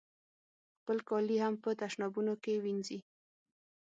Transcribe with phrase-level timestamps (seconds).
[0.79, 2.99] خپل کالي هم په تشنابونو کې وینځي.